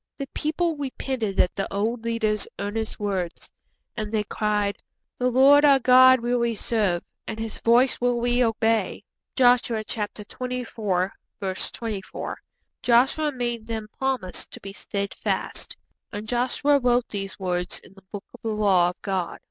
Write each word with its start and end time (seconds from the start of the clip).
The 0.17 0.25
people 0.33 0.77
repented 0.77 1.39
at 1.39 1.55
the 1.55 1.71
old 1.71 2.05
leader's 2.05 2.47
earnest 2.57 2.99
words, 2.99 3.51
and 3.95 4.11
they 4.11 4.23
cried, 4.23 4.77
'The 5.19 5.29
Lord 5.29 5.63
our 5.63 5.77
God 5.77 6.21
will 6.21 6.39
we 6.39 6.55
serve, 6.55 7.03
and 7.27 7.37
His 7.37 7.59
voice 7.59 8.01
will 8.01 8.19
we 8.19 8.43
obey.' 8.43 9.03
(Joshua 9.35 9.83
xxiv. 9.83 10.27
24.) 10.27 11.07
Joshua 12.81 13.31
made 13.31 13.67
them 13.67 13.87
promise 13.99 14.47
to 14.47 14.59
be 14.59 14.73
steadfast. 14.73 15.77
'_And 16.11 16.25
Joshua 16.25 16.79
wrote 16.79 17.07
these 17.09 17.39
words 17.39 17.77
in 17.77 17.93
the 17.93 18.01
Book 18.11 18.25
of 18.33 18.41
the 18.41 18.47
Law 18.49 18.89
of 18.89 18.99
God. 19.03 19.39